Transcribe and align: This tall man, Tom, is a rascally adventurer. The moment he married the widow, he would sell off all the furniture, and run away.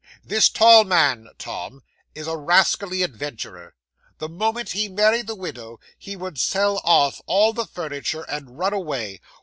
This 0.23 0.49
tall 0.49 0.83
man, 0.83 1.27
Tom, 1.37 1.83
is 2.15 2.25
a 2.25 2.35
rascally 2.35 3.03
adventurer. 3.03 3.75
The 4.17 4.27
moment 4.29 4.69
he 4.71 4.89
married 4.89 5.27
the 5.27 5.35
widow, 5.35 5.79
he 5.95 6.15
would 6.15 6.39
sell 6.39 6.81
off 6.83 7.21
all 7.27 7.53
the 7.53 7.67
furniture, 7.67 8.23
and 8.23 8.57
run 8.57 8.73
away. 8.73 9.21